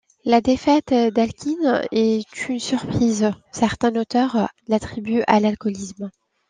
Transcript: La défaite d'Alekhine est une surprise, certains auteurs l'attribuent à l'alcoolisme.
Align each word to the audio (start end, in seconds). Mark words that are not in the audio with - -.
La 0.25 0.41
défaite 0.41 0.95
d'Alekhine 1.13 1.83
est 1.91 2.47
une 2.49 2.57
surprise, 2.57 3.29
certains 3.51 3.95
auteurs 3.95 4.49
l'attribuent 4.67 5.21
à 5.27 5.39
l'alcoolisme. 5.39 6.09